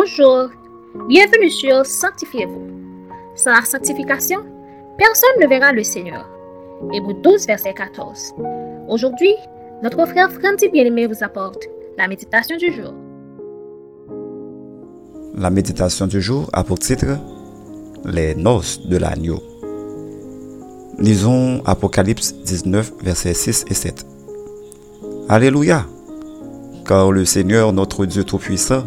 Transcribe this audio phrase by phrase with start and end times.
[0.00, 0.48] Bonjour,
[1.08, 2.70] bienvenue sur Sanctifiez-vous.
[3.34, 4.38] Sans la sanctification,
[4.96, 6.26] personne ne verra le Seigneur.
[6.90, 8.32] Hébreu 12, verset 14.
[8.88, 9.34] Aujourd'hui,
[9.82, 11.66] notre frère Franti Bien-Aimé vous apporte
[11.98, 12.94] la méditation du jour.
[15.34, 17.18] La méditation du jour a pour titre
[18.06, 19.42] Les noces de l'agneau.
[20.98, 24.06] Lisons Apocalypse 19, versets 6 et 7.
[25.28, 25.84] Alléluia,
[26.86, 28.84] car le Seigneur notre Dieu Tout-Puissant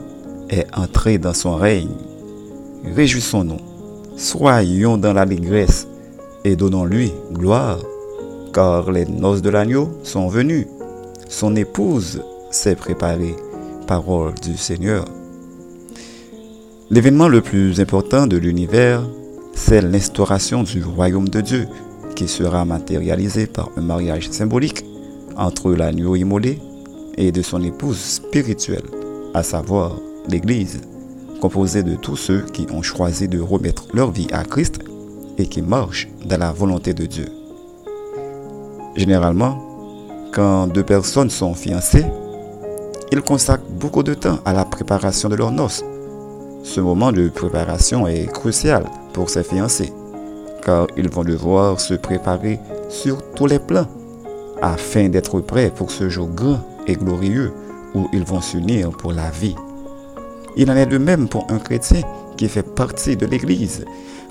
[0.54, 1.90] est entré dans son règne.
[2.96, 3.60] Réjouissons-nous,
[4.18, 5.88] soyons dans l'allégresse
[6.46, 7.80] et donnons-lui gloire,
[8.54, 10.68] car les noces de l'agneau sont venues.
[11.28, 12.22] Son épouse
[12.52, 13.36] s'est préparée.
[13.88, 15.06] Parole du Seigneur.
[16.90, 19.04] L'événement le plus important de l'univers,
[19.54, 21.68] c'est l'instauration du royaume de Dieu,
[22.16, 24.86] qui sera matérialisé par un mariage symbolique
[25.36, 26.60] entre l'agneau immolé
[27.18, 28.86] et de son épouse spirituelle,
[29.34, 30.82] à savoir l'Église,
[31.42, 34.80] composée de tous ceux qui ont choisi de remettre leur vie à Christ
[35.38, 37.28] et qui marchent dans la volonté de Dieu.
[38.96, 39.58] Généralement,
[40.32, 42.06] quand deux personnes sont fiancées,
[43.12, 45.84] ils consacrent beaucoup de temps à la préparation de leurs noces.
[46.64, 49.92] Ce moment de préparation est crucial pour ces fiancés,
[50.64, 52.60] car ils vont devoir se préparer
[52.90, 53.88] sur tous les plans
[54.62, 57.52] afin d'être prêts pour ce jour grand et glorieux
[57.94, 59.56] où ils vont s'unir pour la vie.
[60.56, 62.02] Il en est de même pour un chrétien
[62.38, 63.86] qui fait partie de l'Église,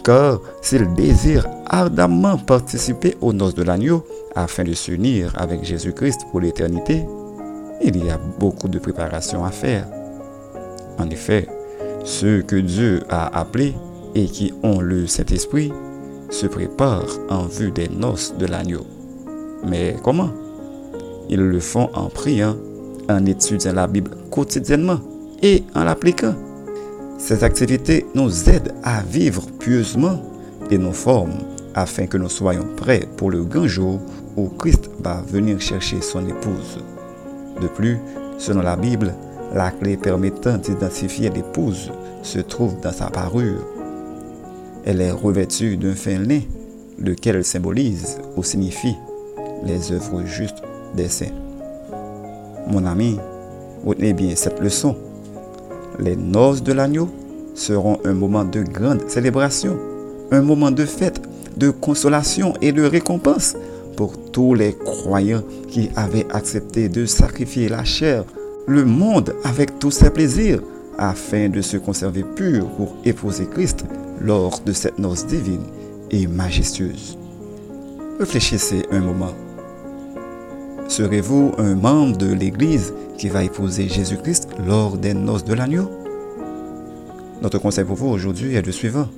[0.05, 6.41] car s'il désire ardemment participer aux noces de l'agneau afin de s'unir avec Jésus-Christ pour
[6.41, 7.05] l'éternité,
[7.83, 9.87] il y a beaucoup de préparation à faire.
[10.99, 11.49] En effet,
[12.05, 13.75] ceux que Dieu a appelés
[14.15, 15.73] et qui ont le Saint-Esprit
[16.31, 18.87] se préparent en vue des noces de l'agneau.
[19.67, 20.31] Mais comment?
[21.29, 22.57] Ils le font en priant,
[23.09, 25.01] en étudiant la Bible quotidiennement
[25.43, 26.35] et en l'appliquant.
[27.19, 30.21] Ces activités nous aident à vivre pieusement
[30.71, 31.39] et nous forment
[31.75, 34.01] afin que nous soyons prêts pour le grand jour
[34.37, 36.83] où Christ va venir chercher son épouse.
[37.61, 37.99] De plus,
[38.39, 39.15] selon la Bible,
[39.55, 41.93] la clé permettant d'identifier l'épouse
[42.23, 43.65] se trouve dans sa parure.
[44.85, 46.41] Elle est revêtue d'un fin lin,
[46.99, 48.97] lequel symbolise ou signifie
[49.65, 50.63] les œuvres justes
[50.97, 51.35] des saints.
[52.67, 53.19] Mon ami,
[53.85, 54.97] retenez bien cette leçon.
[55.99, 57.09] Les noces de l'agneau
[57.55, 59.79] seront un moment de grande célébration,
[60.31, 61.21] un moment de fête,
[61.57, 63.57] de consolation et de récompense
[63.97, 68.25] pour tous les croyants qui avaient accepté de sacrifier la chair,
[68.67, 70.61] le monde avec tous ses plaisirs,
[70.99, 73.85] afin de se conserver pur pour épouser Christ
[74.21, 75.65] lors de cette noce divine
[76.11, 77.19] et majestueuse.
[78.19, 79.33] Réfléchissez un moment.
[80.93, 85.89] Serez-vous un membre de l'Église qui va épouser Jésus-Christ lors des noces de l'agneau?
[87.41, 89.09] Notre conseil pour vous aujourd'hui est le suivant.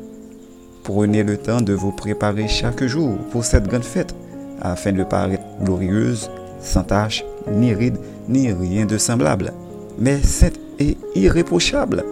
[0.85, 4.15] Prenez le temps de vous préparer chaque jour pour cette grande fête
[4.63, 6.31] afin de paraître glorieuse,
[6.61, 7.99] sans tache, ni ride,
[8.29, 9.53] ni rien de semblable,
[9.99, 12.05] mais sainte et irréprochable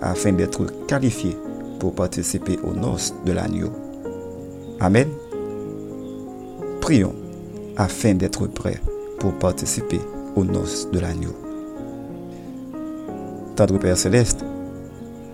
[0.00, 1.36] afin d'être qualifié
[1.78, 3.70] pour participer aux noces de l'agneau.
[4.80, 5.08] Amen.
[6.80, 7.14] Prions
[7.76, 8.80] afin d'être prêts
[9.20, 10.00] pour participer
[10.34, 11.36] aux noces de l'agneau.
[13.54, 14.44] Tendre Père Céleste,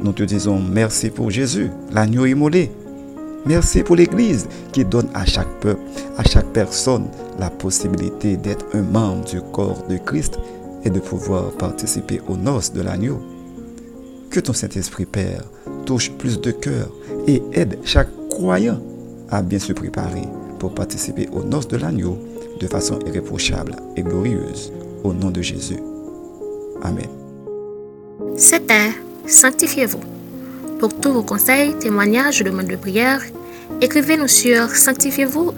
[0.00, 2.70] nous te disons merci pour Jésus, l'agneau immolé.
[3.46, 5.80] Merci pour l'Église qui donne à chaque peuple,
[6.18, 7.06] à chaque personne
[7.38, 10.38] la possibilité d'être un membre du corps de Christ
[10.84, 13.22] et de pouvoir participer aux noces de l'agneau.
[14.30, 15.44] Que ton Saint-Esprit Père
[15.84, 16.90] touche plus de cœur
[17.28, 18.80] et aide chaque croyant
[19.30, 22.18] à bien se préparer pour participer aux noces de l'agneau
[22.58, 24.72] de façon irréprochable et glorieuse.
[25.04, 25.78] Au nom de Jésus.
[26.82, 27.06] Amen.
[28.36, 28.90] C'était
[29.26, 30.00] Sanctifiez-vous.
[30.78, 33.22] Pour tous vos conseils, témoignages ou demandes de prière,
[33.80, 35.52] écrivez-nous sur sanctifiez-vous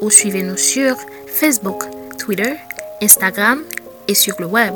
[0.00, 0.96] ou suivez-nous sur
[1.26, 1.82] Facebook,
[2.18, 2.54] Twitter,
[3.00, 3.62] Instagram
[4.06, 4.74] et sur le web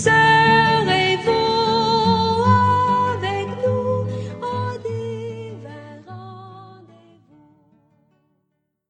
[0.00, 0.29] say